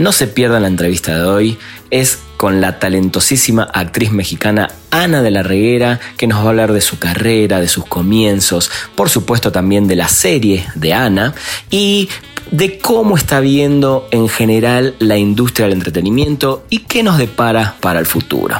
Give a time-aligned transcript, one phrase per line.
[0.00, 1.58] No se pierdan la entrevista de hoy,
[1.90, 6.72] es con la talentosísima actriz mexicana Ana de la Reguera, que nos va a hablar
[6.72, 11.34] de su carrera, de sus comienzos, por supuesto también de la serie de Ana
[11.68, 12.08] y
[12.50, 18.00] de cómo está viendo en general la industria del entretenimiento y qué nos depara para
[18.00, 18.58] el futuro.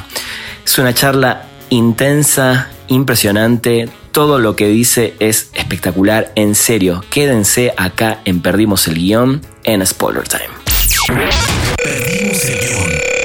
[0.63, 7.03] Es una charla intensa, impresionante, todo lo que dice es espectacular, en serio.
[7.09, 10.60] Quédense acá en Perdimos el Guión en Spoiler Time.
[11.83, 13.20] Perdimos el Guión.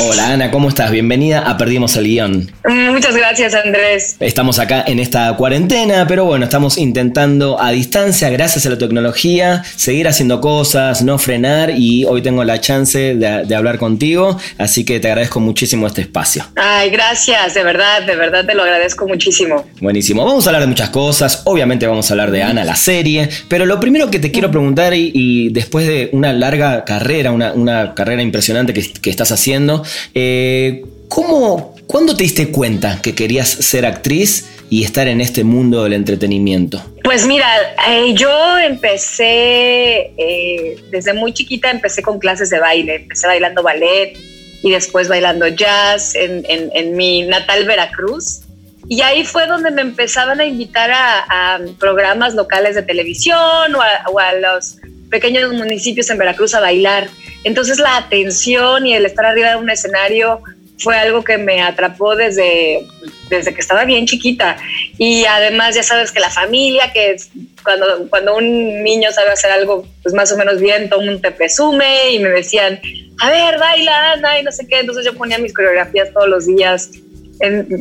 [0.00, 0.92] Hola Ana, ¿cómo estás?
[0.92, 2.52] Bienvenida a Perdimos el Guión.
[2.64, 4.14] Muchas gracias Andrés.
[4.20, 9.64] Estamos acá en esta cuarentena, pero bueno, estamos intentando a distancia, gracias a la tecnología,
[9.74, 15.00] seguir haciendo cosas, no frenar y hoy tengo la chance de, hablar contigo, así que
[15.00, 16.44] te agradezco muchísimo este espacio.
[16.54, 19.66] Ay, gracias, de verdad, de verdad te lo agradezco muchísimo.
[19.80, 23.28] Buenísimo, vamos a hablar de muchas cosas, obviamente vamos a hablar de Ana, la serie,
[23.48, 28.22] pero lo primero que te quiero preguntar y, después de una larga carrera, una, carrera
[28.22, 29.82] impresionante que, que estás haciendo,
[30.14, 35.84] eh, ¿cómo, ¿Cuándo te diste cuenta que querías ser actriz y estar en este mundo
[35.84, 36.84] del entretenimiento?
[37.02, 37.48] Pues mira,
[37.88, 44.18] eh, yo empecé eh, desde muy chiquita, empecé con clases de baile, empecé bailando ballet
[44.62, 48.42] y después bailando jazz en, mi natal Veracruz.
[48.90, 54.32] Y ahí fue donde me empezaban a invitar a, programas locales de televisión o a
[54.34, 54.76] los
[55.10, 57.08] pequeños municipios en Veracruz a bailar.
[57.44, 60.42] Entonces la atención y el estar arriba de un escenario
[60.78, 62.86] fue algo que me atrapó desde,
[63.28, 64.56] desde que estaba bien chiquita.
[64.96, 67.16] Y además ya sabes que la familia, que
[67.64, 71.20] cuando, cuando un niño sabe hacer algo pues más o menos bien, todo el mundo
[71.20, 72.80] te presume y me decían,
[73.20, 74.80] a ver, baila, Ana, y no sé qué.
[74.80, 76.90] Entonces yo ponía mis coreografías todos los días,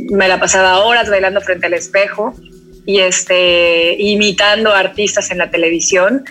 [0.10, 2.36] me la pasaba horas bailando frente al espejo
[2.86, 6.24] y este, imitando artistas en la televisión.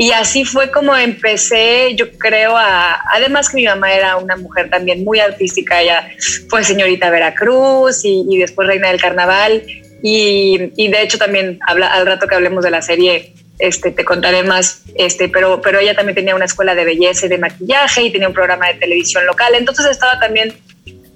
[0.00, 4.70] Y así fue como empecé, yo creo, a, además que mi mamá era una mujer
[4.70, 6.08] también muy artística, ella
[6.48, 9.62] fue señorita Veracruz y, después reina del carnaval.
[10.02, 14.42] Y, de hecho también habla, al rato que hablemos de la serie, este, te contaré
[14.42, 18.10] más, este, pero, pero ella también tenía una escuela de belleza y de maquillaje y
[18.10, 19.52] tenía un programa de televisión local.
[19.54, 20.54] Entonces estaba también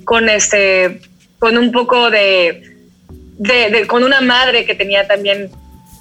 [0.05, 1.00] con, este,
[1.39, 2.71] con un poco de
[3.89, 5.50] con una madre que tenía también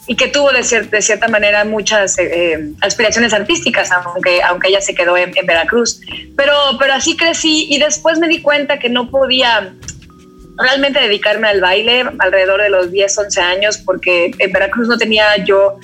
[0.06, 4.82] y que tuvo de, de cierta manera muchas eh, eh, aspiraciones artísticas, aunque, aunque ella
[4.82, 6.02] se quedó en, Veracruz.
[6.36, 9.74] Pero, pero así crecí y después me di cuenta que no podía
[10.58, 15.38] realmente dedicarme al baile alrededor de los 10, 11 años, porque en Veracruz no tenía
[15.46, 15.80] yo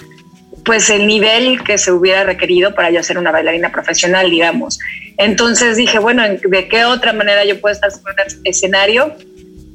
[0.65, 4.77] pues el nivel que se hubiera requerido para yo ser una bailarina profesional, digamos.
[5.17, 9.15] Entonces dije, bueno, ¿de qué otra manera yo puedo estar sobre un escenario?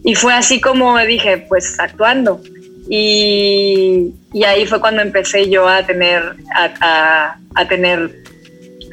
[0.04, 2.40] Y fue así como dije, pues actuando.
[2.88, 4.12] Y,
[4.46, 7.36] ahí fue cuando empecé yo a tener, a,
[7.68, 8.10] tener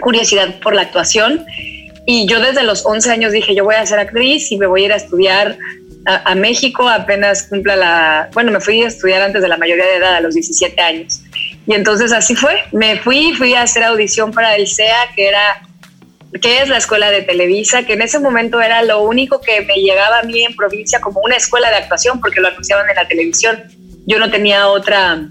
[0.02, 1.46] curiosidad por la actuación.
[2.06, 4.84] Y yo desde los 11 años dije, yo voy a ser actriz y me voy
[4.84, 5.58] a ir a estudiar
[6.06, 8.30] a, México apenas cumpla la...
[8.34, 11.22] Bueno, me fui a estudiar antes de la mayoría de edad, a los 17 años.
[11.68, 12.56] Y entonces así fue.
[12.72, 15.62] Me fui, fui a hacer audición para el CEA, que era
[16.42, 19.76] que es la escuela de Televisa, que en ese momento era lo único que me
[19.76, 23.08] llegaba a mí en provincia como una escuela de actuación, porque lo anunciaban en la
[23.08, 23.62] televisión
[24.06, 25.28] yo no tenía otra,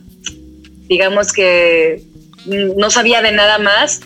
[0.88, 2.02] digamos que
[2.46, 4.00] no sabía de nada más,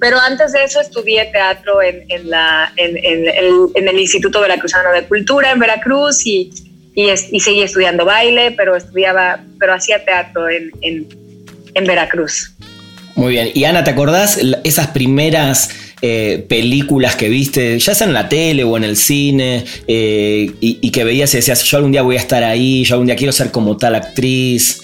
[0.00, 5.04] pero antes de eso estudié teatro en, en, la, en, en el, Instituto Veracruzano de
[5.04, 6.50] Cultura en Veracruz y,
[6.94, 12.52] y, y, seguí estudiando baile, pero estudiaba, pero hacía teatro en Veracruz.
[13.16, 13.50] Muy bien.
[13.54, 15.70] Y Ana, ¿te acordás esas primeras
[16.02, 20.90] eh, películas que viste, ya sea en la tele o en el cine, eh, y,
[20.90, 23.32] que veías y decías, yo algún día voy a estar ahí, yo algún día quiero
[23.32, 24.82] ser como tal actriz?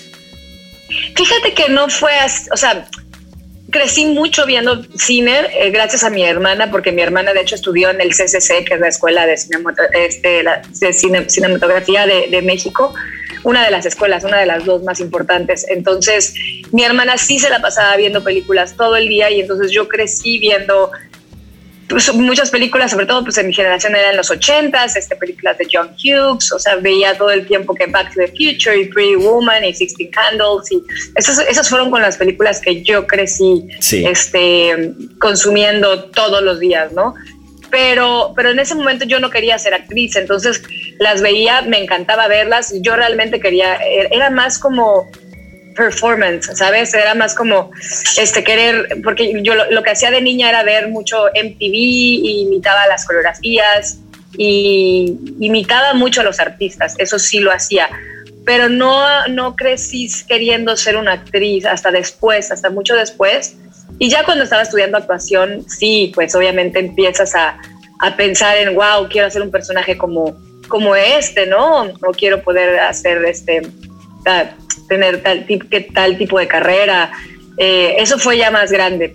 [1.14, 2.86] Fíjate que no fue así, o sea,
[3.72, 7.90] crecí mucho viendo cine eh, gracias a mi hermana, porque mi hermana de hecho estudió
[7.90, 10.92] en el CCC, que es la Escuela de, este,
[11.28, 12.94] Cinematografía de, México,
[13.44, 15.66] una de las escuelas, una de las dos más importantes.
[15.68, 16.34] Entonces,
[16.72, 20.38] mi hermana sí se la pasaba viendo películas todo el día y entonces yo crecí
[20.38, 20.90] viendo
[21.92, 25.68] pues, muchas películas, sobre todo pues en mi generación eran los 80s, este, películas de
[25.70, 29.16] John Hughes, o sea, veía todo el tiempo que Back to the Future y Pretty
[29.16, 30.82] Woman y Sixteen Candles y
[31.16, 37.14] esas, esas fueron con las películas que yo crecí este, consumiendo todos los días, ¿no?
[37.72, 40.62] Pero, pero en ese momento yo no quería ser actriz, entonces
[40.98, 45.10] las veía, me encantaba verlas, yo realmente quería, era más como
[45.74, 46.92] performance, ¿sabes?
[46.92, 47.70] Era más como
[48.18, 52.86] este querer, porque yo lo, que hacía de niña era ver mucho MTV y imitaba
[52.88, 54.00] las coreografías
[54.36, 57.88] y imitaba mucho a los artistas, eso sí lo hacía,
[58.44, 63.56] pero no, no crecí queriendo ser una actriz hasta después, hasta mucho después.
[63.98, 67.58] Y ya cuando estaba estudiando actuación, sí, pues obviamente empiezas a,
[68.00, 70.36] a pensar en, wow, quiero hacer un personaje como,
[70.68, 71.82] como este, ¿no?
[71.82, 73.62] O quiero poder hacer este,
[74.88, 75.46] tener tal,
[75.94, 77.12] tal tipo de carrera.
[77.58, 79.14] Eh, eso fue ya más grande.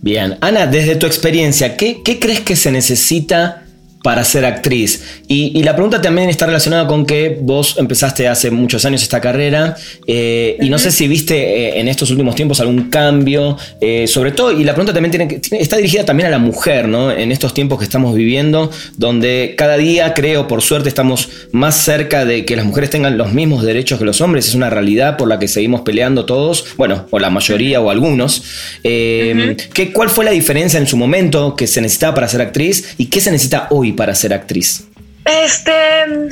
[0.00, 3.64] Bien, Ana, desde tu experiencia, ¿qué, ¿qué, crees que se necesita
[4.02, 5.02] para ser actriz.
[5.26, 9.76] Y, la pregunta también está relacionada con que vos empezaste hace muchos años esta carrera
[10.06, 14.30] eh, y no sé si viste eh, en estos últimos tiempos algún cambio, eh, sobre
[14.30, 17.10] todo, y la pregunta también tiene, está dirigida también a la mujer, ¿no?
[17.10, 22.24] En estos tiempos que estamos viviendo, donde cada día, creo, por suerte, estamos más cerca
[22.24, 25.28] de que las mujeres tengan los mismos derechos que los hombres, es una realidad por
[25.28, 28.42] la que seguimos peleando todos, bueno, o la mayoría o algunos.
[28.82, 33.06] ¿qué, ¿Cuál fue la diferencia en su momento que se necesitaba para ser actriz y
[33.06, 33.87] qué se necesita hoy?
[33.92, 34.88] Para ser actriz?
[35.24, 36.30] Este,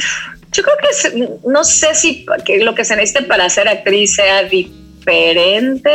[0.53, 2.25] yo creo que no sé si
[2.61, 5.91] lo que se necesita para ser actriz sea diferente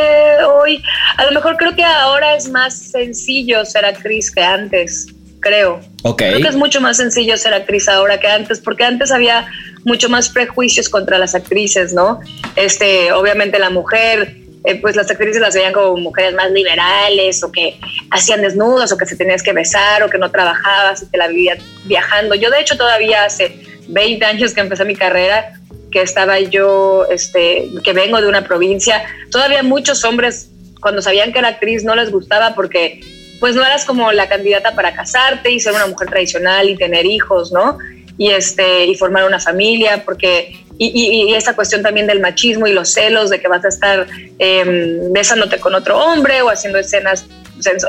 [0.46, 0.82] hoy.
[1.16, 5.06] A lo mejor creo que ahora es más sencillo ser actriz que antes,
[5.40, 5.80] creo.
[6.16, 9.46] Creo que es mucho más sencillo ser actriz ahora que antes, porque antes había
[9.84, 12.20] mucho más prejuicios contra las actrices, ¿no?
[12.56, 17.50] Este, obviamente la mujer eh, pues las actrices las veían como mujeres más liberales o
[17.50, 17.78] que
[18.10, 21.28] hacían desnudos o que se tenías que besar o que no trabajabas y te la
[21.28, 22.34] vivías viajando.
[22.34, 23.56] Yo de hecho todavía hace
[23.88, 25.54] 20 años que empecé mi carrera,
[25.90, 30.48] que estaba yo, este, que vengo de una provincia, todavía muchos hombres
[30.80, 33.00] cuando sabían que era actriz no les gustaba porque
[33.40, 37.04] pues no eras como la candidata para casarte y ser una mujer tradicional y tener
[37.06, 37.76] hijos, ¿no?
[38.16, 42.92] Y, este, y formar una familia, porque y, esta cuestión también del machismo y los
[42.92, 44.06] celos de que vas a estar
[44.38, 47.26] em, besándote con otro hombre o haciendo escenas.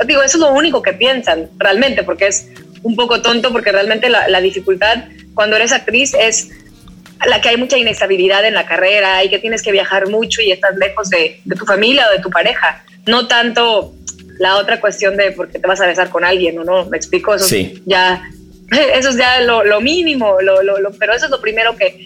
[0.05, 2.47] Digo, eso es lo único que piensan realmente, porque es
[2.83, 6.49] un poco tonto, porque realmente la, dificultad cuando eres actriz es
[7.25, 10.51] la que hay mucha inestabilidad en la carrera y que tienes que viajar mucho y
[10.51, 12.83] estás lejos de, tu familia o de tu pareja.
[13.07, 13.93] No tanto
[14.39, 16.97] la otra cuestión de por qué te vas a besar con alguien o no, me
[16.97, 17.81] explico, eso sí.
[17.85, 18.21] ya,
[18.93, 22.03] eso es ya lo, mínimo, lo, pero eso es lo primero que,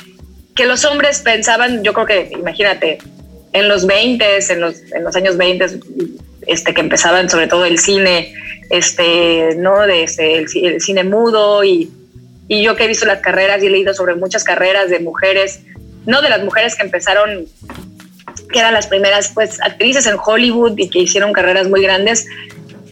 [0.58, 2.98] que los hombres pensaban, yo creo que, imagínate,
[3.54, 5.80] en los 20, en los, en los años 20,
[6.48, 8.34] este, que empezaban sobre todo el cine,
[8.70, 9.86] este, ¿no?
[9.86, 11.92] De el, cine mudo y,
[12.48, 15.62] y, yo que he visto las carreras y he leído sobre muchas carreras de mujeres,
[16.06, 17.46] no de las mujeres que empezaron,
[18.52, 22.26] que eran las primeras pues actrices en Hollywood y que hicieron carreras muy grandes,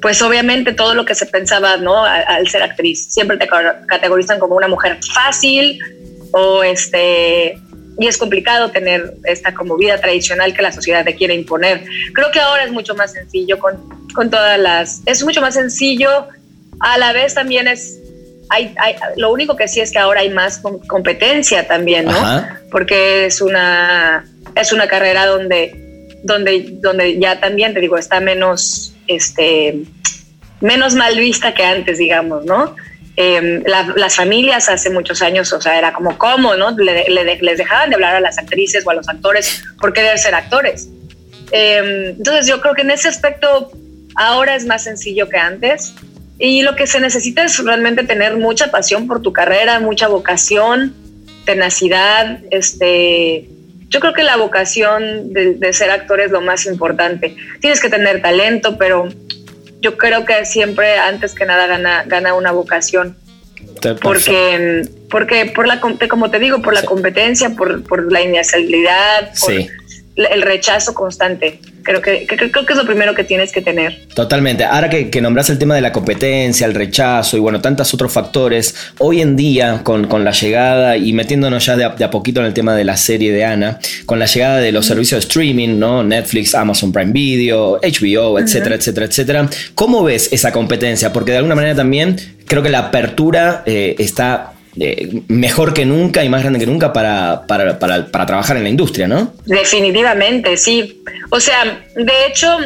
[0.01, 2.05] pues obviamente todo lo que se pensaba, ¿no?
[2.05, 3.47] Al, al ser actriz, siempre te
[3.87, 5.79] categorizan como una mujer fácil,
[6.37, 7.57] o este
[7.97, 11.85] y es complicado tener esta como vida tradicional que la sociedad te quiere imponer.
[12.13, 13.77] Creo que ahora es mucho más sencillo con,
[14.13, 15.01] con todas las...
[15.05, 16.27] Es mucho más sencillo,
[16.81, 17.97] a la vez también es...
[18.49, 22.45] Hay, hay, lo único que sí es que ahora hay más competencia también, ¿no?
[22.69, 28.93] Porque es una, es una carrera donde, donde, donde ya también, te digo, está menos,
[29.07, 29.83] este,
[30.59, 32.75] menos mal vista que antes, digamos, ¿no?
[33.17, 36.71] Em, las familias hace muchos años, o sea, era como cómo, ¿no?
[36.71, 40.89] les dejaban de hablar a las actrices o a los actores por querer ser actores.
[41.51, 43.71] Em, entonces yo creo que en ese aspecto
[44.15, 45.93] ahora es más sencillo que antes
[46.39, 50.93] y lo que se necesita es realmente tener mucha pasión por tu carrera, mucha vocación,
[51.45, 53.47] tenacidad, este...
[53.87, 57.37] Yo creo que la vocación de ser actor es lo más importante.
[57.61, 59.07] Tienes que tener talento, pero
[59.85, 63.15] yo creo que siempre antes que nada gana, gana una vocación.
[64.01, 69.53] Porque, porque por la, como te digo, por la competencia, por, por la inestabilidad, por
[70.15, 71.59] el rechazo constante.
[71.85, 74.07] Creo que, creo que es lo primero que tienes que tener.
[74.15, 74.63] Totalmente.
[74.63, 78.11] Ahora que, que nombras el tema de la competencia, el rechazo y bueno, tantos otros
[78.11, 82.47] factores, hoy en día con, con la llegada y metiéndonos ya de a, poquito en
[82.47, 85.77] el tema de la serie de Ana, con la llegada de los servicios de streaming,
[85.77, 86.03] ¿no?
[86.03, 89.49] Netflix, Amazon Prime Video, HBO, etcétera, etcétera, etcétera.
[89.75, 91.13] ¿Cómo ves esa competencia?
[91.13, 92.15] Porque de alguna manera también
[92.47, 94.54] creo que la apertura eh, está
[95.27, 98.69] mejor que nunca y más grande que nunca para, para, para, para, trabajar en la
[98.69, 99.33] industria, ¿no?
[99.45, 101.01] Definitivamente, sí.
[101.29, 102.57] O sea, de hecho,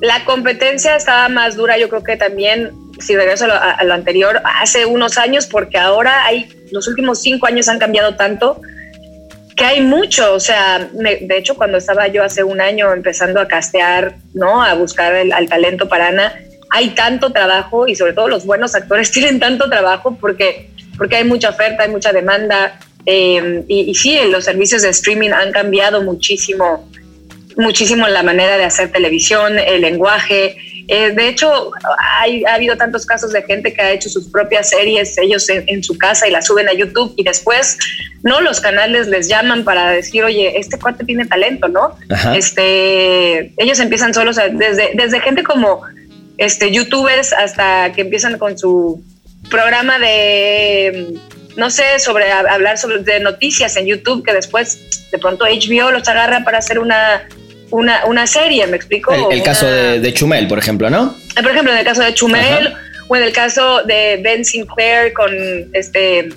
[0.00, 4.86] la competencia estaba más dura, yo creo que también, si regreso a lo, anterior, hace
[4.86, 8.60] unos años, porque ahora hay, los últimos cinco años han cambiado tanto
[9.56, 13.48] que hay mucho, o sea, de hecho cuando estaba yo hace un año empezando a
[13.48, 14.62] castear, ¿no?
[14.62, 16.34] A buscar el, al talento para Ana,
[16.68, 21.24] hay tanto trabajo y sobre todo los buenos actores tienen tanto trabajo porque, porque hay
[21.24, 22.78] mucha oferta, hay mucha demanda.
[23.04, 26.88] Eh, y, y, sí, los servicios de streaming han cambiado muchísimo,
[27.56, 30.56] muchísimo la manera de hacer televisión, el lenguaje.
[30.88, 31.72] Eh, de hecho,
[32.20, 35.82] hay, ha habido tantos casos de gente que ha hecho sus propias series ellos en,
[35.82, 37.76] su casa y las suben a YouTube y después,
[38.22, 38.40] ¿no?
[38.40, 41.96] Los canales les llaman para decir, oye, este cuate tiene talento, ¿no?
[42.34, 45.82] Este, ellos empiezan solos, desde, desde gente como
[46.38, 49.02] este, youtubers hasta que empiezan con su
[49.50, 51.14] programa de,
[51.56, 56.08] no sé, sobre hablar sobre de noticias en YouTube, que después de pronto HBO los
[56.08, 57.28] agarra para hacer una,
[57.70, 59.12] una, una serie, ¿me explico?
[59.30, 61.16] El, caso de, Chumel, por ejemplo, ¿no?
[61.36, 62.74] Ah, por ejemplo, en el caso de Chumel,
[63.08, 65.32] o en el caso de Ben Sinclair con
[65.72, 66.28] este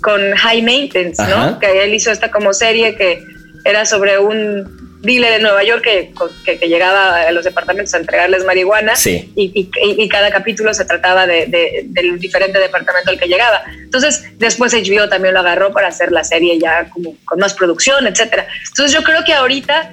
[0.00, 1.58] con High Maintenance, ¿no?
[1.58, 3.24] Que él hizo esta como serie que
[3.64, 8.44] era sobre un dealer de Nueva York que, que, llegaba a los departamentos a entregarles
[8.44, 13.62] marihuana y, y, y, cada capítulo se trataba de, del diferente departamento al que llegaba.
[13.82, 18.06] Entonces, después HBO también lo agarró para hacer la serie ya como con más producción,
[18.06, 18.46] etcétera.
[18.68, 19.92] Entonces, yo creo que ahorita,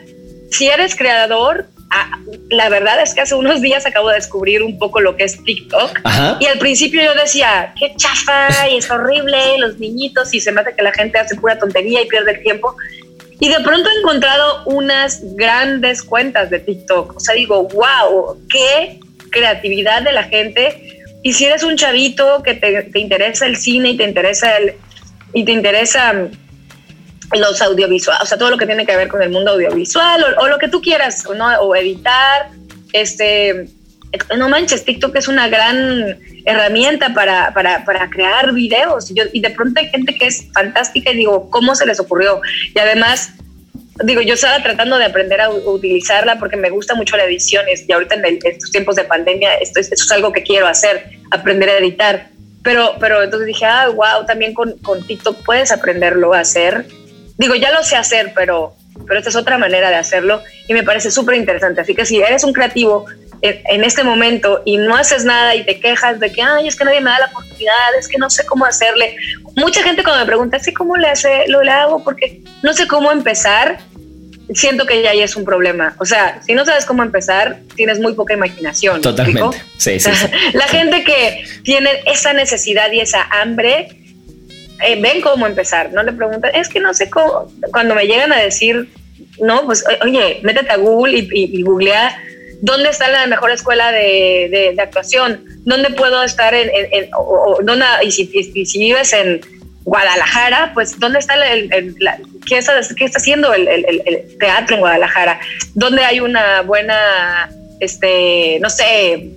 [0.51, 2.17] si eres creador, ah,
[2.49, 5.43] la verdad es que hace unos días acabo de descubrir un poco lo que es
[5.43, 5.99] TikTok
[6.39, 10.61] y al principio yo decía, qué chafa y es horrible, los niñitos y se me
[10.61, 12.75] hace que la gente hace pura tontería y pierde el tiempo.
[13.43, 17.17] Y de pronto he encontrado unas grandes cuentas de TikTok.
[17.17, 21.03] O sea, digo, wow, qué creatividad de la gente.
[21.23, 24.75] Y si eres un chavito que te, interesa el cine y te interesa el
[25.33, 26.29] y te interesa mm,
[27.37, 30.47] los audiovisuales, o sea, todo lo que tiene que ver con el mundo audiovisual o,
[30.47, 31.45] lo que tú quieras, ¿no?
[31.59, 32.47] o editar,
[32.93, 33.67] este,
[34.37, 39.09] no manches, TikTok es una gran herramienta para, para, para crear videos.
[39.11, 41.99] Y, yo, y de pronto hay gente que es fantástica y digo, ¿cómo se les
[41.99, 42.41] ocurrió?
[42.75, 43.31] Y además,
[44.03, 47.91] digo, yo estaba tratando de aprender a utilizarla porque me gusta mucho la edición y
[47.91, 51.77] ahorita en, estos tiempos de pandemia esto es, es algo que quiero hacer, aprender a
[51.77, 52.27] editar.
[52.63, 56.85] Pero, pero entonces dije, ah, wow, también con, con TikTok puedes aprenderlo a hacer.
[57.37, 60.83] Digo, ya lo sé hacer, pero, pero esta es otra manera de hacerlo y me
[60.83, 61.81] parece súper interesante.
[61.81, 63.05] Así que si eres un creativo
[63.43, 66.85] en este momento y no haces nada y te quejas de que, ay, es que
[66.85, 69.17] nadie me da la oportunidad, es que no sé cómo hacerle.
[69.57, 72.01] Mucha gente cuando me pregunta, ¿sí cómo le hace, lo le hago?
[72.05, 73.79] Porque no sé cómo empezar,
[74.53, 75.93] siento que ya ahí es un problema.
[75.99, 79.01] O sea, si no sabes cómo empezar, tienes muy poca imaginación.
[79.01, 79.61] Totalmente.
[79.77, 80.09] Sí, sí,
[80.53, 83.89] La gente que tiene esa necesidad y esa hambre,
[84.87, 85.91] eh, ven cómo empezar.
[85.91, 87.51] No le preguntan, es que no sé cómo.
[87.73, 88.87] Cuando me llegan a decir,
[89.41, 92.17] no, pues, oye, métete a Google y, y, y googlea
[92.63, 95.43] ¿Dónde está la mejor escuela de, de, actuación?
[95.65, 96.69] ¿Dónde puedo estar en,
[97.13, 97.59] o,
[98.01, 98.25] y, si,
[98.65, 99.41] si, vives en
[99.83, 101.69] Guadalajara, pues ¿dónde está el,
[102.47, 105.41] ¿qué, está, qué, está, haciendo el, teatro en Guadalajara?
[105.73, 107.49] ¿Dónde hay una buena,
[107.81, 109.31] este, no sé,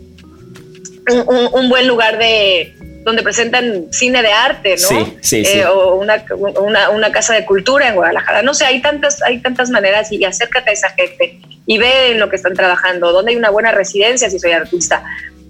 [1.11, 4.88] un, un buen lugar de, donde presentan cine de arte, ¿no?
[4.88, 5.59] Sí, sí, sí.
[5.59, 6.25] Eh, o una,
[6.61, 8.42] una, una, casa de cultura en Guadalajara.
[8.42, 12.20] No sé, hay tantas, hay tantas maneras y acércate a esa gente y ve en
[12.20, 15.02] lo que están trabajando, dónde hay una buena residencia si soy artista.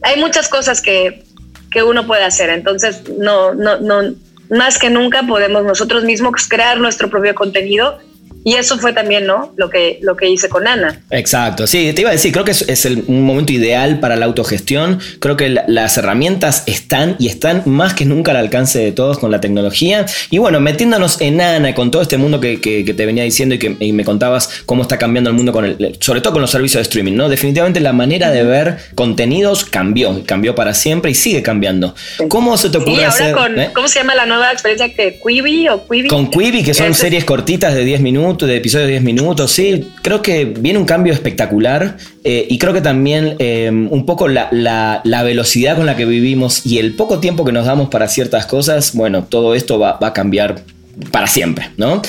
[0.02, 1.24] Hay muchas cosas que,
[1.70, 4.14] que uno puede hacer, entonces no, no, no,
[4.50, 7.98] más que nunca podemos nosotros mismos crear nuestro propio contenido
[8.46, 9.52] y eso fue también, ¿no?
[9.56, 11.00] Lo que, lo que hice con Ana.
[11.10, 14.24] Exacto, sí, te iba a decir, creo que es, el, un momento ideal para la
[14.24, 15.00] autogestión.
[15.18, 19.32] Creo que las herramientas están y están más que nunca al alcance de todos con
[19.32, 20.06] la tecnología.
[20.30, 23.70] Y bueno, metiéndonos en Ana, con todo este mundo que, te venía diciendo y que
[23.92, 26.82] me contabas cómo está cambiando el mundo, con el, sobre todo con los servicios de
[26.82, 27.28] streaming, ¿no?
[27.28, 31.96] Definitivamente la manera de ver contenidos cambió, cambió para siempre y sigue cambiando.
[32.28, 33.34] ¿Cómo se te ocurre hacer?
[33.56, 33.70] Eh?
[33.74, 36.06] ¿Cómo se llama la nueva experiencia que Quibi o Quibi?
[36.06, 39.88] Con Quibi, que son series cortitas de 10 minutos de episodio de 10 minutos, sí,
[40.02, 45.00] creo que viene un cambio espectacular eh, y creo que también eh, un poco la,
[45.24, 48.92] velocidad con la que vivimos y el poco tiempo que nos damos para ciertas cosas,
[48.94, 50.62] bueno, todo esto va, va a cambiar
[51.10, 52.02] para siempre, ¿no?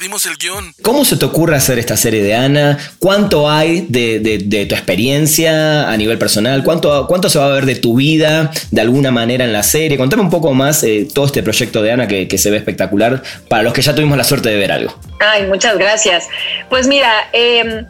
[0.00, 0.72] Perdimos el guion.
[0.80, 2.78] ¿Cómo se te ocurre hacer esta serie de Ana?
[2.98, 6.64] ¿Cuánto hay de, tu experiencia a nivel personal?
[6.64, 9.98] ¿Cuánto, ¿Cuánto se va a ver de tu vida de alguna manera en la serie?
[9.98, 13.62] Contame un poco más eh, todo este proyecto de Ana que, se ve espectacular para
[13.62, 14.98] los que ya tuvimos la suerte de ver algo.
[15.20, 16.28] Ay, muchas gracias.
[16.70, 17.84] Pues mira, em,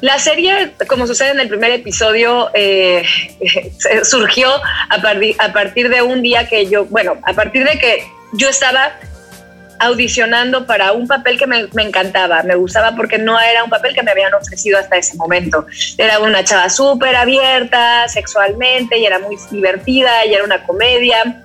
[0.00, 3.04] la serie, como sucede en el primer episodio, eh,
[4.04, 4.96] surgió a,
[5.38, 8.92] a partir de un día que yo, bueno, a partir de que yo estaba
[9.82, 14.02] audicionando para un papel que me, encantaba, me gustaba porque no era un papel que
[14.02, 15.66] me habían ofrecido hasta ese momento.
[15.98, 21.42] Era una chava súper abierta sexualmente y era muy divertida y era una comedia.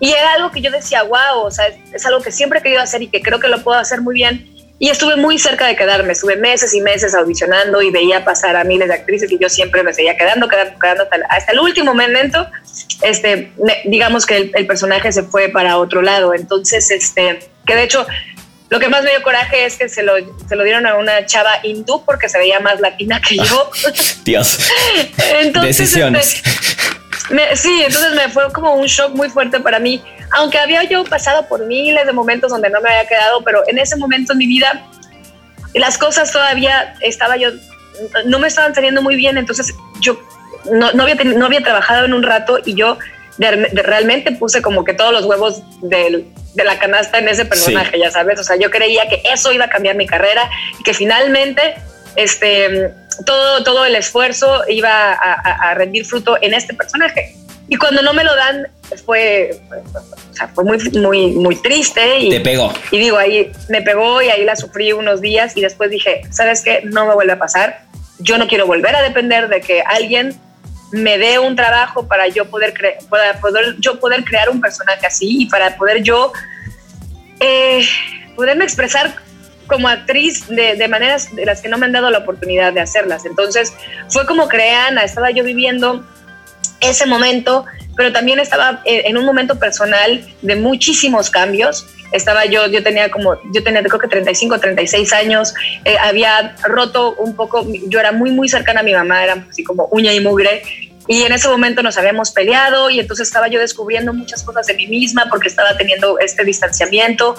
[0.00, 2.80] Y era algo que yo decía, wow, o sea, es, algo que siempre he querido
[2.80, 4.50] hacer y que creo que lo puedo hacer muy bien.
[4.78, 8.64] y estuve muy cerca de quedarme, estuve meses y meses audicionando y veía pasar a
[8.64, 12.46] miles de actrices y yo siempre me seguía quedando, quedando, quedando hasta, el último momento,
[13.02, 13.52] este,
[13.84, 16.34] digamos que el, personaje se fue para otro lado.
[16.34, 18.06] Entonces, este, que de hecho,
[18.70, 20.14] lo que más me dio coraje es que se lo,
[20.48, 23.70] se lo dieron a una chava hindú porque se veía más latina que yo.
[24.24, 24.58] Dios.
[25.18, 26.42] entonces, Decisiones.
[27.30, 30.02] Este, sí, entonces me fue como un shock muy fuerte para mí
[30.34, 33.78] aunque había yo pasado por miles de momentos donde no me había quedado, pero en
[33.78, 34.84] ese momento en mi vida
[35.74, 37.50] las cosas todavía estaba yo,
[38.26, 40.20] no me estaban saliendo muy bien, entonces yo
[40.72, 42.98] no, no, había, no había trabajado en un rato y yo
[43.38, 46.24] realmente puse como que todos los huevos de
[46.54, 49.68] la canasta en ese personaje, ya sabes, o sea, yo creía que eso iba a
[49.68, 50.48] cambiar mi carrera
[50.78, 51.74] y que finalmente
[52.16, 52.92] este,
[53.26, 55.32] todo, todo el esfuerzo iba a,
[55.70, 57.34] a rendir fruto en este personaje.
[57.68, 58.68] Y cuando no me lo dan,
[59.04, 59.58] fue,
[60.54, 62.18] fue muy, muy, muy triste.
[62.18, 62.72] Y, Te pegó.
[62.90, 66.62] Y digo, ahí me pegó y ahí la sufrí unos días y después dije, ¿sabes
[66.62, 66.82] qué?
[66.84, 67.80] No me vuelve a pasar.
[68.18, 70.34] Yo no quiero volver a depender de que alguien
[70.94, 72.74] me dé un trabajo para yo poder,
[73.08, 73.38] para
[73.78, 76.32] yo poder crear un personaje así y para poder yo
[77.40, 77.86] eh,
[78.36, 79.14] poderme expresar
[79.66, 82.80] como actriz de, de, maneras de las que no me han dado la oportunidad de
[82.80, 83.24] hacerlas.
[83.24, 83.72] Entonces
[84.08, 86.04] fue como crean, estaba yo viviendo
[86.80, 87.64] ese momento
[87.96, 91.86] pero también estaba eh, en un momento personal de muchísimos cambios.
[92.12, 97.14] Estaba yo, yo tenía como, yo tenía creo que 35, 36 años, eh, había roto
[97.16, 100.20] un poco, yo era muy, muy cercana a mi mamá, era así como uña y
[100.20, 100.62] mugre,
[101.06, 104.74] y en ese momento nos habíamos peleado y entonces estaba yo descubriendo muchas cosas de
[104.74, 107.36] mí misma porque estaba teniendo este distanciamiento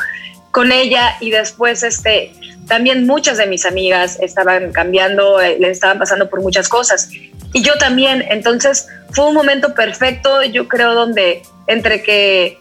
[0.51, 2.33] con ella y después este
[2.67, 7.61] también muchas de mis amigas estaban cambiando, eh, le estaban pasando por muchas cosas y
[7.61, 8.25] yo también.
[8.29, 12.59] Entonces fue un momento perfecto, yo creo, donde entre que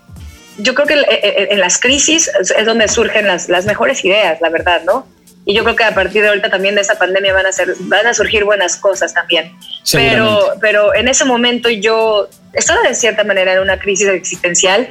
[0.59, 1.05] yo creo que
[1.51, 5.07] en las crisis es donde surgen las, las mejores ideas, la verdad, ¿no?
[5.47, 7.75] Y yo creo que a partir de ahorita también de esta pandemia van a, ser,
[7.81, 9.53] van a surgir buenas cosas también.
[9.93, 14.89] Pero, pero en ese momento yo estaba de cierta manera en una crisis existencial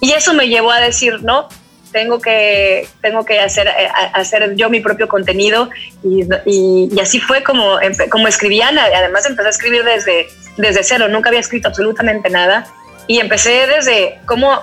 [0.00, 1.48] y eso me llevó a decir, no,
[1.92, 5.68] tengo que, tengo que hacer, eh, hacer yo mi propio contenido
[6.02, 7.78] y, y, así fue como,
[8.10, 10.26] como escribían, además empecé a escribir desde,
[10.56, 12.66] desde cero, nunca había escrito absolutamente nada.
[13.06, 14.62] Y empecé desde cómo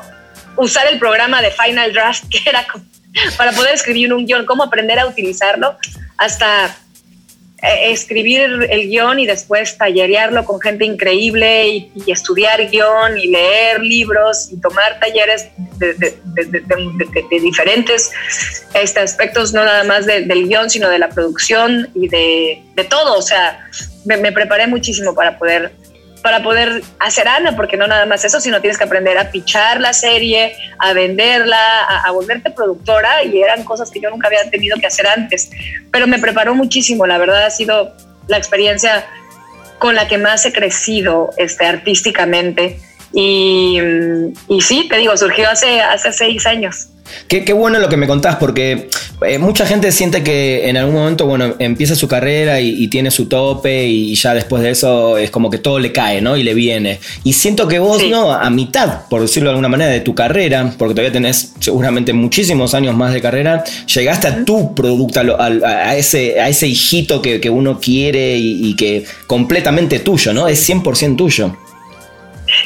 [0.56, 2.66] usar el programa de Final Draft, que era
[3.38, 5.78] para poder escribir un guion, cómo aprender a utilizarlo,
[6.18, 6.76] hasta
[7.62, 13.82] eh, escribir el guion y después tallerearlo con gente increíble y, estudiar guion y leer
[13.82, 16.16] libros y tomar talleres de,
[17.30, 18.12] diferentes
[18.74, 23.18] este, aspectos, no nada más del guion, sino de la producción y de, todo.
[23.18, 23.70] O sea,
[24.06, 25.74] me preparé muchísimo para poder
[26.22, 29.80] para poder hacer Ana, porque no nada más eso, sino tienes que aprender a pichar
[29.80, 34.78] la serie, a venderla, a, volverte productora, y eran cosas que yo nunca había tenido
[34.78, 35.50] que hacer antes.
[35.92, 37.94] Pero me preparó muchísimo, la verdad ha sido
[38.28, 39.06] la experiencia
[39.78, 42.80] con la que más he crecido este, artísticamente.
[43.14, 43.80] Y,
[44.48, 46.90] y sí, te digo, surgió hace, hace seis años.
[47.28, 48.90] Qué, bueno lo que me contás, porque
[49.26, 53.28] eh, mucha gente siente que en algún momento, bueno, empieza su carrera y, tiene su
[53.28, 56.38] tope y ya después de eso es como que todo le cae, ¿no?
[56.38, 57.00] Y le viene.
[57.24, 58.32] Y siento que vos, ¿no?
[58.32, 62.74] A mitad, por decirlo de alguna manera, de tu carrera, porque todavía tenés seguramente muchísimos
[62.74, 67.80] años más de carrera, llegaste a tu producto, a, ese, a ese hijito que, uno
[67.80, 70.48] quiere y, y que completamente tuyo, ¿no?
[70.48, 71.56] Es 100% tuyo.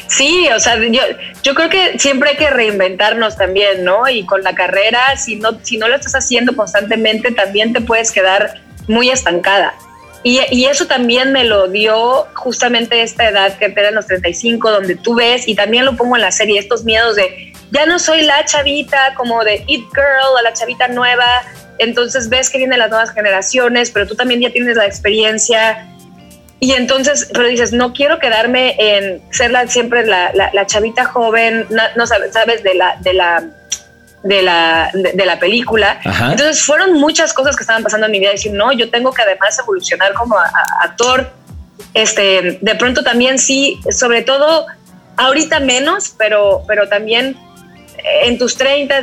[0.08, 1.02] Sí, o sea, yo,
[1.44, 4.08] yo creo que siempre hay que reinventarnos también, ¿no?
[4.10, 8.12] Y con la carrera, si no, si no lo estás haciendo constantemente, también te puedes
[8.12, 9.74] quedar muy estancada.
[10.24, 14.96] Y, y, eso también me lo dio justamente esta edad que eran los 35, donde
[14.96, 18.22] tú ves, y también lo pongo en la serie, estos miedos de, ya no soy
[18.22, 21.26] la chavita como de It Girl o la chavita nueva,
[21.78, 25.90] entonces ves que vienen las nuevas generaciones, pero tú también ya tienes la experiencia
[26.64, 31.68] y entonces, pero dices, no quiero quedarme en ser la, siempre la, la, chavita joven,
[31.98, 33.44] no, sabes, sabes, de la, de la,
[34.24, 36.00] de la, de, la película.
[36.06, 38.32] Entonces fueron muchas cosas que estaban pasando en mi vida.
[38.32, 40.38] Decir, no, yo tengo que además evolucionar como
[40.82, 41.32] actor.
[41.94, 44.66] Este, de pronto también sí, sobre todo
[45.18, 47.36] ahorita menos, pero, pero también
[48.24, 49.02] en tus 30,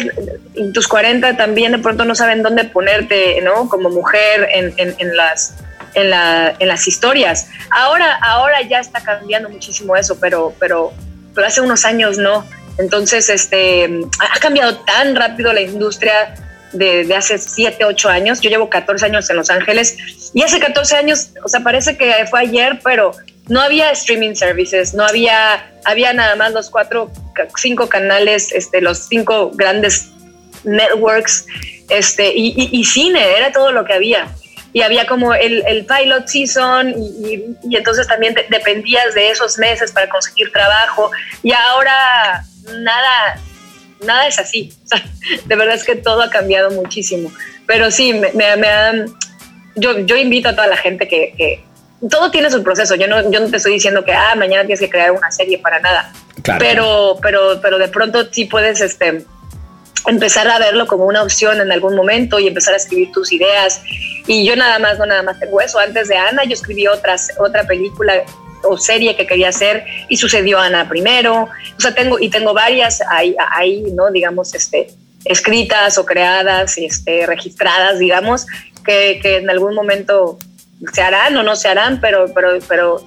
[0.55, 3.69] en tus 40 también de pronto no saben dónde ponerte, ¿no?
[3.69, 5.57] Como mujer en, en, en las
[5.95, 7.49] en, la, en las historias.
[7.71, 10.93] Ahora, ahora ya está cambiando muchísimo eso, pero, pero,
[11.35, 12.47] pero hace unos años no.
[12.79, 16.35] Entonces, este, ha cambiado tan rápido la industria
[16.73, 18.41] de, de, hace 7, 8 años.
[18.41, 19.97] Yo llevo 14 años en Los Ángeles
[20.33, 23.13] y hace 14 años, o sea, parece que fue ayer, pero
[23.51, 27.11] no había streaming services, no había, había nada más los cuatro,
[27.57, 30.11] cinco canales, este, los cinco grandes
[30.63, 31.47] networks,
[31.89, 34.29] este, y, cine, era todo lo que había.
[34.73, 39.93] Y había como el, el pilot season y, y entonces también dependías de esos meses
[39.93, 41.11] para conseguir trabajo.
[41.43, 42.45] Y ahora
[42.79, 43.41] nada,
[44.05, 44.73] nada es así.
[45.47, 47.33] de verdad es que todo ha cambiado muchísimo.
[47.67, 49.07] Pero sí, me, me,
[49.77, 51.65] yo, yo invito a toda la gente que, que,
[52.11, 52.95] todo tiene su proceso.
[52.95, 55.59] Yo no, yo no te estoy diciendo que ah, mañana tienes que crear una serie
[55.59, 56.13] para nada.
[56.59, 59.25] Pero, pero, pero de pronto sí puedes este,
[60.07, 63.83] empezar a verlo como una opción en algún momento y empezar a escribir tus ideas.
[64.27, 65.79] Y yo nada más, no nada más tengo eso.
[65.79, 68.25] Antes de Ana, yo escribí otras, otra película
[68.63, 71.49] o serie que quería hacer y sucedió Ana primero.
[71.77, 74.11] O sea, tengo, y tengo varias ahí, ahí ¿no?
[74.11, 74.89] Digamos, este,
[75.25, 78.47] escritas o creadas, este, registradas, digamos,
[78.85, 80.39] que, que en algún momento
[80.93, 83.07] se harán o no se harán, pero, pero, pero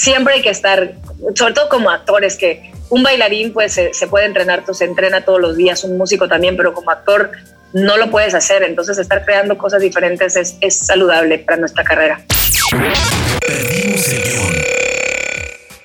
[0.00, 0.94] siempre hay que estar,
[1.34, 5.56] sobre todo como actores, que un bailarín pues se, puede entrenar, se entrena todos los
[5.56, 7.30] días, un músico también, pero como actor
[7.74, 12.20] no lo puedes hacer, entonces estar creando cosas diferentes es, es saludable para nuestra carrera.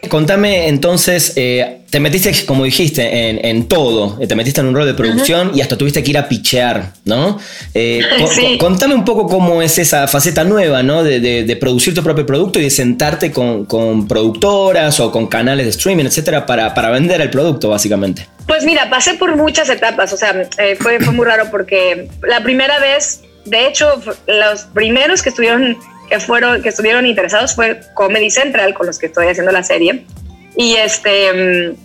[0.08, 4.95] Contame entonces, eh, te metiste, como dijiste, en, todo, te metiste en un rol de
[4.95, 7.39] producción y hasta tuviste que ir a pichear, ¿no?
[7.73, 8.01] Eh,
[8.60, 11.05] contame un poco cómo es esa faceta nueva, ¿no?
[11.05, 16.03] De, producir tu propio producto y de sentarte con, productoras o con canales de streaming,
[16.03, 18.27] etcétera, para, para, vender el producto, básicamente.
[18.45, 22.43] Pues mira, pasé por muchas etapas, o sea, eh, fue, fue muy raro porque la
[22.43, 25.77] primera vez, de hecho, los primeros que estuvieron
[26.10, 30.05] que fueron, que estuvieron interesados fue Comedy Central, con los que estoy haciendo la serie.
[30.58, 31.76] Y este, mm,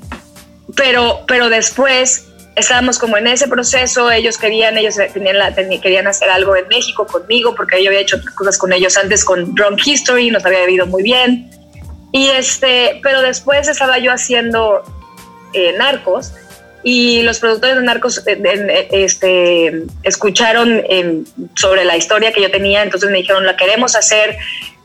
[0.77, 6.31] pero, pero después estábamos como en ese proceso, ellos querían, ellos tenían la, querían hacer
[6.31, 10.31] algo en México conmigo, porque yo había hecho cosas con ellos antes con Drunk History,
[10.31, 11.51] nos había vivido muy bien.
[12.13, 14.83] Y este, pero después estaba yo haciendo
[15.53, 16.33] eh, Narcos
[16.83, 20.83] y los productores de Narcos eh, eh, este, escucharon
[21.55, 24.37] sobre la historia que yo tenía, entonces me dijeron, la queremos hacer,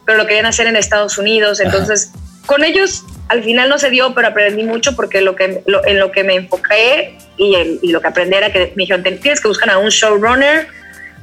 [0.05, 2.11] pero lo querían hacer en Estados Unidos, entonces
[2.45, 6.11] con ellos al final no se dio, pero aprendí mucho porque lo que, en lo
[6.11, 9.77] que me enfoqué y, lo que aprendí era que me dijeron, tienes que buscar a
[9.77, 10.67] un showrunner,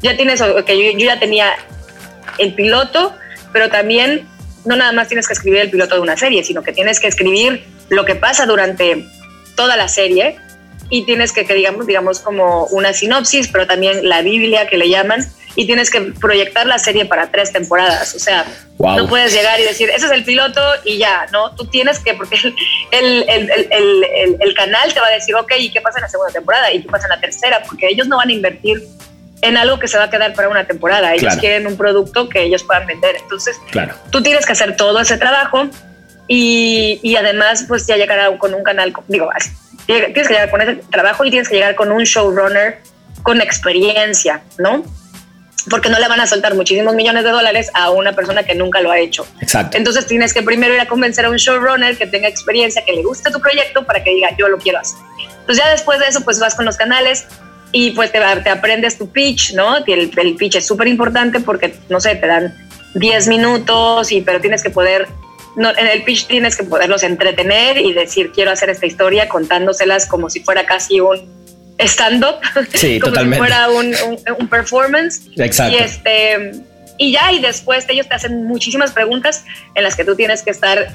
[0.03, 1.53] ya tienes, que yo, yo ya tenía
[2.39, 3.15] el piloto,
[3.53, 4.27] pero también
[4.65, 7.09] no nada más tienes que escribir el piloto de una serie, sino que tienes que
[7.09, 9.07] escribir lo que pasa durante
[9.55, 10.37] toda la serie
[10.91, 14.89] y tienes que, que digamos, digamos como una sinopsis, pero también la Biblia que le
[14.89, 18.15] llaman, y tienes que proyectar la serie para tres temporadas.
[18.15, 18.47] O sea,
[18.79, 21.55] no puedes llegar y decir, ese es el piloto y ya, ¿no?
[21.55, 22.37] Tú tienes que, porque
[22.91, 26.09] el, el, el, el, canal te va a decir, ok, ¿y qué pasa en la
[26.09, 26.73] segunda temporada?
[26.73, 27.63] ¿Y qué pasa en la tercera?
[27.67, 28.83] Porque ellos no van a invertir
[29.43, 31.15] en algo que se va a quedar para una temporada.
[31.15, 33.17] Ellos quieren un producto que ellos puedan vender.
[33.17, 33.95] Entonces, claro.
[34.11, 35.69] tú tienes que hacer todo ese trabajo
[36.29, 39.29] y, y además, pues ya llegar con un canal, digo,
[39.87, 42.79] tienes que llegar con ese trabajo y tienes que llegar con un showrunner
[43.23, 44.85] con experiencia, ¿no?
[45.71, 48.81] Porque no le van a soltar muchísimos millones de dólares a una persona que nunca
[48.81, 49.27] lo ha hecho.
[49.41, 49.77] Exacto.
[49.77, 53.03] Entonces tienes que primero ir a convencer a un showrunner que tenga experiencia, que le
[53.03, 54.99] guste tu proyecto para que diga, yo lo quiero hacer.
[55.41, 57.27] Entonces ya después de eso, pues vas con los canales
[57.71, 59.79] y pues te, te aprendes tu pitch, ¿no?
[59.79, 62.55] El, el pitch es súper importante porque, no sé, te dan
[62.95, 65.09] 10 minutos, y, pero tienes que poder
[65.57, 70.31] en el pitch tienes que poderlos entretener y decir, quiero hacer esta historia contándoselas como
[70.31, 71.42] si fuera casi un
[71.89, 72.37] stand-up,
[72.75, 73.95] sí, como si fuera un,
[74.39, 75.23] un, performance.
[75.37, 75.77] Exacto.
[75.77, 76.53] Y, este,
[76.99, 80.51] y ya, y después ellos te hacen muchísimas preguntas en las que tú tienes que
[80.51, 80.89] estar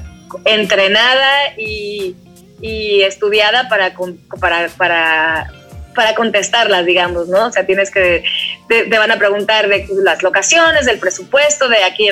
[0.44, 2.16] entrenada y,
[2.60, 3.94] y estudiada para,
[4.40, 5.50] para, para
[5.98, 7.46] para contestarlas, digamos, ¿no?
[7.46, 8.22] O sea, tienes que,
[8.68, 12.08] te, van a preguntar de las locaciones, del presupuesto, de aquí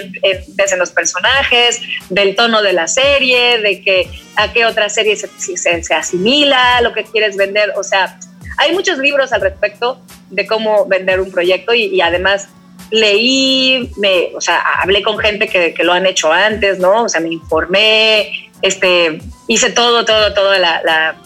[0.56, 5.14] ves en los personajes, del tono de la serie, de que a qué otra serie
[5.14, 8.18] se, se, asimila, lo que quieres vender, o sea,
[8.56, 12.48] hay muchos libros al respecto de cómo vender un proyecto y, además
[12.90, 17.04] leí, me, o sea, hablé con gente que, lo han hecho antes, ¿no?
[17.04, 21.16] O sea, me informé, este, hice todo, todo, todo la,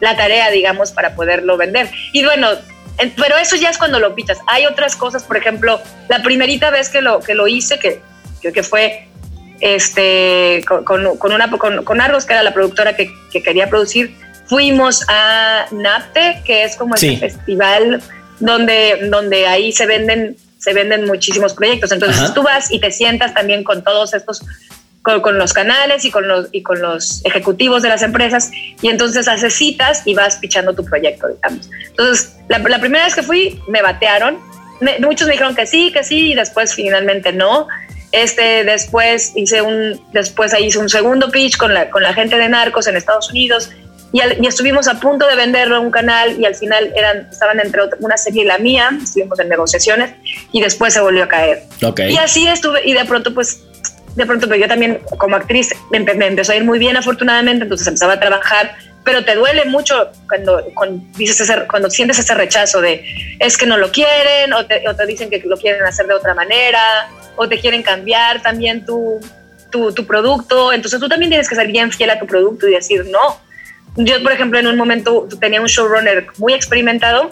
[0.00, 1.90] la tarea, digamos, para poderlo vender.
[2.12, 2.48] Y bueno,
[3.16, 4.38] pero eso ya es cuando lo pichas.
[4.46, 8.00] Hay otras cosas, por ejemplo, la primerita vez que lo, que lo hice, que,
[8.52, 9.08] que fue
[9.60, 14.14] este, con, con, una, con, con, Argos, que era la productora que, que, quería producir,
[14.52, 18.02] fuimos a NAPTE, que es como el festival
[18.38, 21.90] donde, donde ahí se venden, se venden muchísimos proyectos.
[21.90, 24.44] Entonces tú vas y te sientas también con todos estos
[25.00, 28.50] con, los canales y con los, y con los ejecutivos de las empresas
[28.82, 31.70] y entonces haces citas y vas pichando tu proyecto, digamos.
[31.88, 34.36] Entonces, la, primera vez que fui, me batearon.
[35.00, 37.68] muchos me dijeron que sí, que sí, y después finalmente no.
[38.12, 42.36] Este, después hice un, después ahí hice un segundo pitch con la, con la gente
[42.36, 43.70] de Narcos en Estados Unidos
[44.12, 47.82] y, estuvimos a punto de venderlo a un canal y al final eran, estaban entre
[48.00, 50.12] una serie y la mía, estuvimos en negociaciones
[50.52, 51.62] y después se volvió a caer.
[51.80, 53.62] Y así estuve y de pronto pues
[54.14, 55.96] de pronto pues yo también como actriz me,
[56.26, 60.62] empezó a ir muy bien afortunadamente, entonces empezaba a trabajar, pero te duele mucho cuando,
[60.74, 63.02] cuando, dices cuando sientes ese rechazo de
[63.38, 66.12] es que no lo quieren o te, o te, dicen que lo quieren hacer de
[66.12, 69.18] otra manera o te quieren cambiar también tu,
[69.70, 72.74] tu, tu producto, entonces tú también tienes que ser bien fiel a tu producto y
[72.74, 73.40] decir no
[73.96, 77.28] yo, por ejemplo, en un momento tenía un showrunner muy experimentado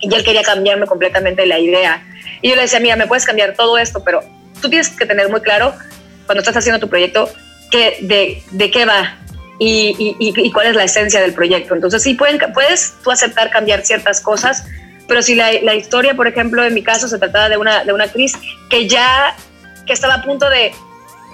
[0.00, 2.02] y él quería cambiarme completamente la idea.
[2.42, 4.22] Y yo le decía, mira, me puedes cambiar todo esto, pero
[4.60, 5.74] tú tienes que tener muy claro
[6.26, 7.30] cuando estás haciendo tu proyecto
[7.70, 9.18] que de, de qué va
[9.58, 11.74] y, y, cuál es la esencia del proyecto.
[11.74, 14.64] Entonces, sí, pueden, puedes tú aceptar cambiar ciertas cosas,
[15.08, 17.92] pero si la, la, historia, por ejemplo, en mi caso, se trataba de una, de
[17.92, 18.32] una actriz
[18.68, 19.34] que ya
[19.86, 20.72] que estaba a punto de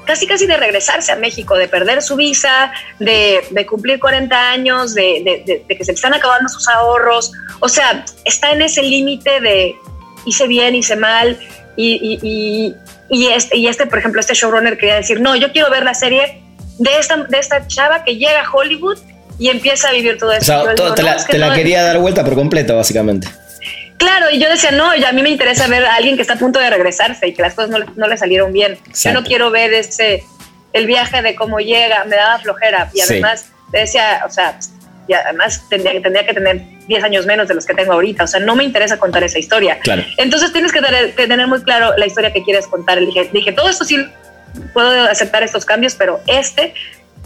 [0.05, 4.95] casi casi de regresarse a México, de perder su visa, de, de cumplir 40 años,
[4.95, 7.33] de, de, de, que se están acabando sus ahorros.
[7.61, 9.75] O sea, está en ese límite de
[10.27, 11.39] hice bien, hice mal.
[11.77, 12.75] Y, y,
[13.09, 15.95] y, este, y este, por ejemplo, este showrunner quería decir, no, yo quiero ver la
[15.95, 16.43] serie
[16.79, 18.99] de esta, de esta chava que llega a Hollywood
[19.39, 20.63] y empieza a vivir todo eso.
[20.63, 23.29] O sea, te, la, te la quería dar vuelta por completo, básicamente.
[23.97, 26.39] Claro, y yo decía, no, a mí me interesa ver a alguien que está a
[26.39, 28.79] punto de regresarse y que las cosas no, le salieron bien.
[28.95, 30.25] Yo no quiero ver ese,
[30.73, 32.91] el viaje de cómo llega, me daba flojera.
[32.93, 34.59] Y además decía, o sea,
[35.09, 38.25] y además tendría, tendría que tener 10 años menos de los que tengo ahorita.
[38.25, 39.79] O sea, no me interesa contar esa historia.
[39.81, 40.05] Claro.
[40.17, 43.01] Entonces tienes que tener, muy claro la historia que quieres contar.
[43.01, 43.99] Dije, dije, todo esto sí
[44.73, 46.75] puedo aceptar estos cambios, pero este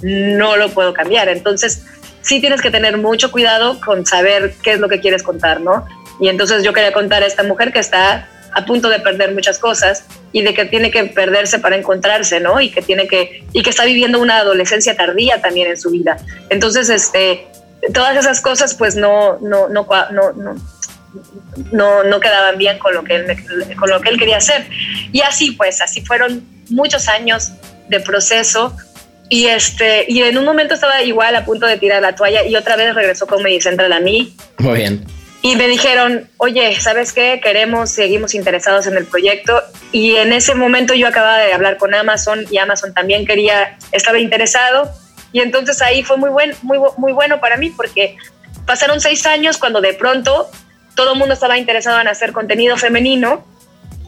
[0.02, 1.28] no lo puedo cambiar.
[1.28, 1.84] Entonces,
[2.22, 5.86] sí tienes que tener mucho cuidado con saber qué es lo que quieres contar, ¿no?
[6.20, 9.58] Y entonces yo quería contar a esta mujer que está a punto de perder muchas
[9.58, 12.58] cosas y de que tiene que perderse para encontrarse, ¿no?
[12.58, 16.16] Y que tiene que y que está viviendo una adolescencia tardía también en su vida.
[16.48, 17.46] Entonces, este
[17.92, 20.54] todas esas cosas pues no no no no,
[21.72, 24.66] no, no, quedaban bien con lo que él con lo que él quería hacer.
[25.12, 27.52] Y así pues, así fueron muchos años
[27.88, 28.74] de proceso
[29.28, 32.56] y este y en un momento estaba igual a punto de tirar la toalla y
[32.56, 34.34] otra vez regresó Comedy Central a mí.
[34.58, 35.15] Muy bien
[35.46, 37.40] y me dijeron, oye, ¿sabes qué?
[37.40, 39.62] Queremos, seguimos interesados en el proyecto.
[39.92, 44.18] Y en ese momento yo acababa de hablar con Amazon y Amazon también quería, estaba
[44.18, 44.90] interesado.
[45.30, 48.16] Y entonces ahí fue muy, buen, muy, muy bueno para mí porque
[48.66, 50.50] pasaron seis años cuando de pronto
[50.96, 53.46] todo el mundo estaba interesado en hacer contenido femenino,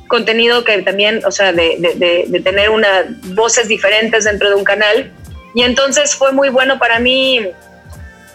[0.08, 3.04] contenido que también, o sea, de, de, de tener unas
[3.36, 5.12] voces diferentes dentro de un canal.
[5.54, 7.46] Y entonces fue muy bueno para mí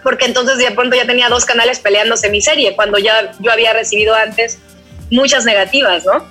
[0.03, 3.73] porque entonces de pronto ya tenía dos canales peleándose mi serie, cuando ya yo había
[3.73, 4.59] recibido antes
[5.09, 6.27] muchas negativas, ¿no?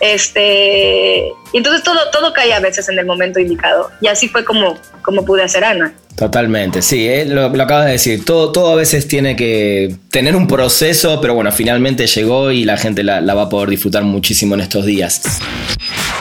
[0.00, 3.90] Este, y entonces todo, todo cae a veces en el momento indicado.
[4.00, 5.94] Y así fue como, como pude hacer Ana.
[6.16, 8.24] Totalmente, sí, eh, lo, acabas de decir.
[8.24, 12.76] Todo, todo a veces tiene que tener un proceso, pero bueno, finalmente llegó y la
[12.76, 15.22] gente la, la va a poder disfrutar muchísimo en estos días.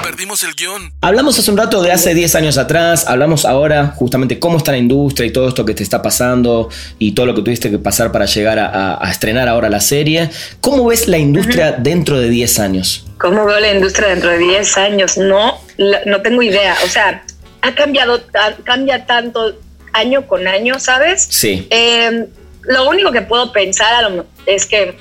[0.04, 0.92] Perdimos el guion.
[1.02, 4.78] Hablamos hace un rato de hace 10 años atrás, hablamos ahora justamente cómo está la
[4.78, 8.12] industria y todo esto que te está pasando y todo lo que tuviste que pasar
[8.12, 10.30] para llegar a, estrenar ahora la serie.
[10.60, 13.06] ¿Cómo ves la industria dentro de 10 años?
[13.18, 15.18] ¿Cómo veo la industria dentro de 10 años?
[15.18, 16.76] No, no tengo idea.
[16.84, 17.24] O sea,
[17.62, 18.22] ha cambiado,
[18.66, 19.56] cambia tanto
[19.94, 21.28] año con año, ¿sabes?
[21.30, 21.68] Sí.
[21.70, 22.28] Em,
[22.64, 24.12] lo único que puedo pensar
[24.46, 24.96] es que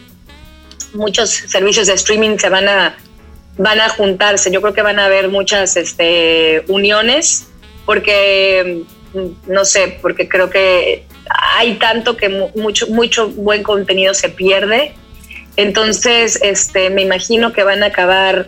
[0.94, 2.96] muchos servicios de streaming se van a
[3.57, 4.50] van a juntarse.
[4.50, 7.48] Yo creo que van a haber muchas este, uniones
[7.85, 11.05] porque, mm, no sé, porque creo que
[11.57, 14.94] hay tanto que mucho, mucho buen contenido se pierde.
[15.57, 18.46] Entonces, este, me imagino que van a acabar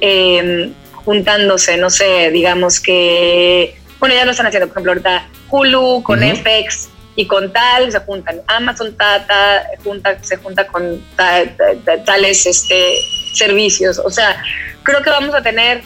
[0.00, 6.02] em, juntándose, no sé, digamos que, bueno, ya lo están haciendo, por ejemplo, ahorita Hulu
[6.02, 11.04] con FX y con tal se juntan Amazon Tata junta, se junta con
[12.06, 12.98] tales este
[13.34, 13.98] servicios.
[13.98, 14.42] O sea,
[14.82, 15.82] creo que vamos a tener,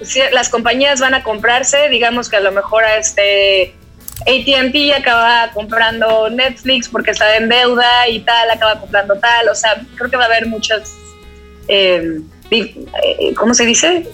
[0.00, 3.74] si las compañías van a comprarse, digamos que a lo mejor a este
[4.22, 9.48] ATT acaba comprando Netflix porque está en deuda y tal, acaba comprando tal.
[9.50, 10.94] O sea, creo que va a haber muchas...
[11.68, 12.20] Eh,
[13.36, 14.06] ¿Cómo se dice?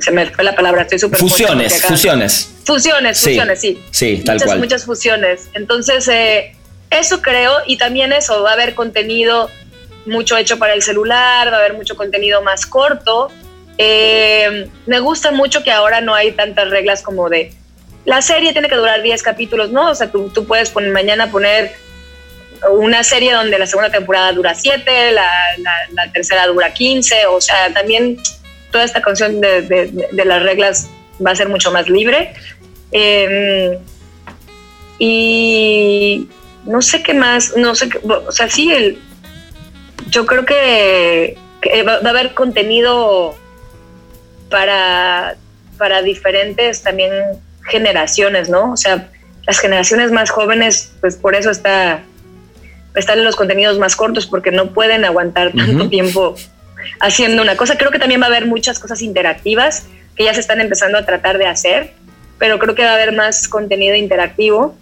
[0.00, 1.18] Se me fue la palabra, estoy súper...
[1.18, 2.54] Fusiones, fusiones.
[2.64, 3.82] Fusiones, fusiones, sí.
[3.90, 4.58] Sí, tal muchas, cual.
[4.60, 5.48] Muchas fusiones.
[5.54, 6.54] Entonces, eh,
[6.90, 9.50] eso creo, y también eso, va a haber contenido
[10.06, 13.30] mucho hecho para el celular, va a haber mucho contenido más corto.
[13.78, 17.52] Eh, me gusta mucho que ahora no hay tantas reglas como de
[18.04, 19.90] la serie tiene que durar 10 capítulos, ¿no?
[19.90, 21.72] O sea, tú, tú puedes poner, mañana poner
[22.70, 28.18] una serie donde la segunda temporada dura 7, la, tercera dura 15, o sea, también
[28.70, 30.88] toda esta canción de, las reglas
[31.24, 32.34] va a ser mucho más libre.
[32.92, 33.78] Eh,
[34.98, 36.28] Y
[36.66, 38.98] no sé qué más, no sé, qué, o sea, sí, el,
[40.10, 41.38] yo creo que,
[41.88, 43.34] va, a haber contenido
[44.50, 45.36] para,
[45.78, 47.12] para diferentes también
[47.64, 48.72] generaciones, ¿no?
[48.72, 49.08] O sea,
[49.46, 52.02] las generaciones más jóvenes, pues por eso está,
[52.94, 56.34] están en los contenidos más cortos, porque no pueden aguantar tanto tiempo
[57.00, 57.76] haciendo una cosa.
[57.76, 61.06] Creo que también va a haber muchas cosas interactivas que ya se están empezando a
[61.06, 61.92] tratar de hacer,
[62.38, 64.76] pero creo que va a haber más contenido interactivo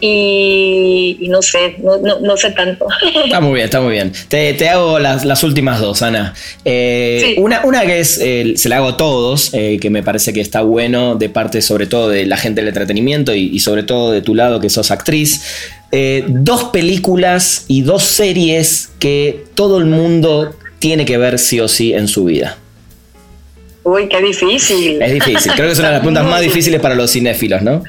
[0.00, 2.86] y, no sé, no, sé tanto.
[3.24, 4.12] Está muy bien, está muy bien.
[4.28, 6.34] Te, hago las, últimas dos, Ana.
[6.64, 10.32] Eh, una, una que es, eh, se la hago a todos, eh, que me parece
[10.32, 14.12] que está bueno de parte sobre todo de la gente del entretenimiento y, sobre todo
[14.12, 15.42] de tu lado que sos actriz.
[15.90, 21.92] Dos películas y dos series que todo el mundo tiene que ver sí o sí
[21.94, 22.58] en su vida.
[23.84, 25.00] Uy, qué difícil.
[25.00, 27.82] Es difícil, creo que es una de las preguntas más difíciles para los cinéfilos, ¿no?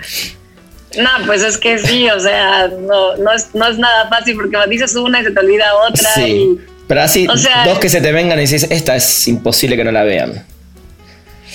[0.97, 4.57] No, pues es que sí, o sea, no, no, es, no es nada fácil porque
[4.69, 6.09] dices una y se te olvida otra.
[6.15, 6.57] Sí,
[6.88, 7.27] pero así,
[7.65, 10.45] dos que se te vengan y dices, esta es imposible que no la vean.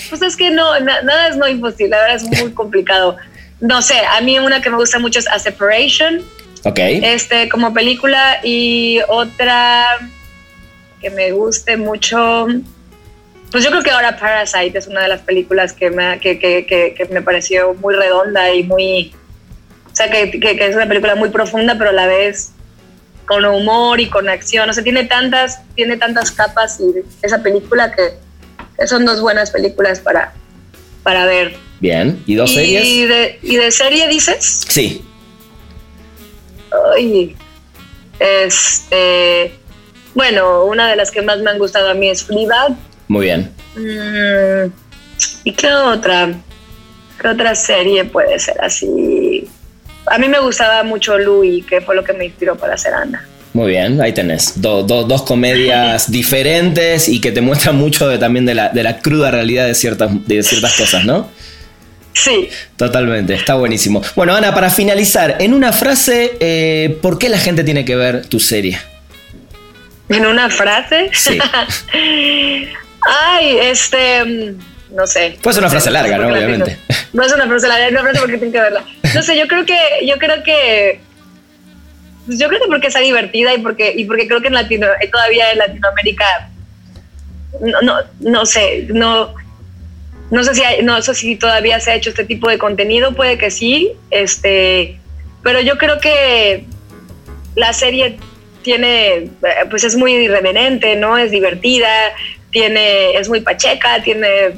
[0.09, 3.17] Pues es que no, nada es no imposible, la verdad es muy complicado.
[3.65, 6.23] No sé, a mí una que me gusta mucho es A Separation.
[6.65, 6.79] Ok.
[6.79, 10.11] Este, como película y otra
[11.01, 12.47] que me guste mucho.
[13.51, 16.67] Pues yo creo que ahora Parasite es una de las películas que me, que, que,
[16.67, 19.15] que me pareció muy redonda y muy,
[19.91, 22.53] o sea, que, es una película muy profunda, pero a la vez
[23.25, 24.69] con humor y con acción.
[24.69, 30.01] O sea, tiene tantas, tiene tantas capas y esa película que, son dos buenas películas
[30.01, 30.35] para,
[31.03, 31.57] para ver.
[31.85, 32.83] Bien, ¿y dos series?
[32.83, 34.65] ¿Y de, ¿Y de serie dices?
[34.67, 35.05] Sí.
[36.97, 37.37] Ay,
[38.19, 39.53] este,
[40.15, 42.75] bueno, una de las que más me han gustado a mí es Fleabag.
[43.09, 43.51] Muy bien.
[43.77, 44.73] Mm,
[45.45, 46.33] ¿Y qué otra?
[47.21, 49.47] ¿Qué otra serie puede ser así?
[50.07, 53.29] a mí me gustaba mucho Louis, que fue lo que me inspiró para hacer Ana.
[53.53, 54.55] Muy bien, ahí tenés.
[54.57, 59.75] dos comedias diferentes y que te muestran mucho de, también de la, cruda realidad de
[59.75, 61.29] ciertas, de ciertas cosas, ¿no?
[62.15, 62.49] Sí.
[62.77, 64.03] Totalmente, está buenísimo.
[64.17, 68.27] Bueno, Ana, para finalizar, en una frase, eh, ¿por qué la gente tiene que ver
[68.27, 68.79] tu serie?
[70.09, 71.11] ¿En una frase?
[71.13, 71.39] Sí.
[73.01, 74.55] Ay, este
[74.95, 75.37] no sé.
[75.43, 76.29] Puede ser una frase larga, ¿no?
[76.29, 76.79] Obviamente.
[77.13, 78.85] No, es una frase larga, es una frase porque tienen que verla.
[79.15, 81.01] No sé, yo creo que, yo creo que,
[82.27, 84.87] pues yo creo que porque está divertida y porque, y porque creo que en Latino,
[85.11, 86.49] todavía en Latinoamérica,
[87.61, 89.35] no, no, no sé, no,
[90.35, 93.39] no sé si no sé si todavía se ha hecho este tipo de contenido, puede
[93.39, 94.99] que sí, este,
[95.43, 96.65] pero yo creo que
[97.55, 98.19] la serie
[98.63, 99.31] tiene, eh,
[99.71, 101.17] pues es muy irreverente, ¿no?
[101.17, 101.89] Es divertida,
[102.51, 104.55] tiene, es muy pacheca, tiene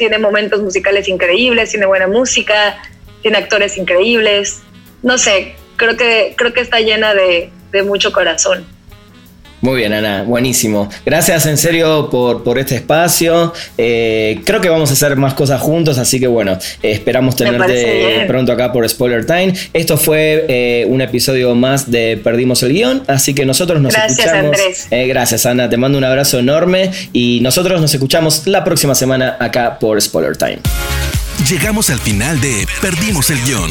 [0.00, 2.78] tiene momentos musicales increíbles, tiene buena música,
[3.20, 4.62] tiene actores increíbles.
[5.02, 7.50] No sé, creo que, creo que está llena de,
[7.84, 8.66] mucho corazón.
[9.60, 10.88] Muy bien, Ana, buenísimo.
[11.04, 13.52] Gracias en serio por, por este espacio.
[13.76, 18.52] Eh, creo que vamos a hacer más cosas juntos, así que bueno, esperamos tenerte pronto
[18.52, 19.52] acá por Spoiler Time.
[19.74, 24.18] Esto fue eh, un episodio más de Perdimos el Guión, así que nosotros nos gracias,
[24.20, 24.44] escuchamos.
[24.46, 24.86] Andrés.
[24.90, 25.68] Eh, gracias, Ana.
[25.68, 30.36] Te mando un abrazo enorme y nosotros nos escuchamos la próxima semana acá por Spoiler
[30.36, 30.58] Time.
[31.48, 33.70] Llegamos al final de Perdimos el Guión.